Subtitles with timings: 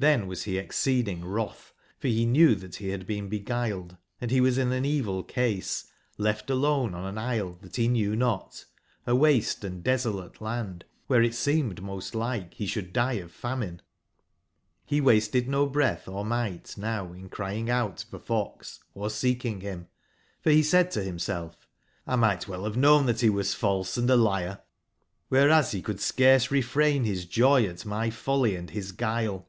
[0.00, 1.54] XZbm wasbeexceedingwrotb,
[1.96, 5.86] for be knew tbat be bad been beguiled, and be was in an evil case,
[6.18, 8.66] left alone on an Isle tbat be knew not,
[9.06, 13.80] a waste & desolate land, wbere it seemed most like be sbould die of famine
[14.90, 19.86] j^ Re wasted no breatb or migbt now in crying out for fox, orseekingbim;
[20.44, 24.60] forbesaidtobimself:''lmigbt well bave known tbat be was false & a liar,
[25.32, 29.48] wbereas, be could scarce refrain bis joy at my folly & bis guile.